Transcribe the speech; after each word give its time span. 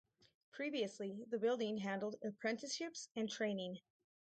Previously 0.53 1.25
the 1.29 1.37
building 1.37 1.77
handled 1.77 2.15
apprenticeships 2.23 3.07
and 3.15 3.29
training. 3.29 3.77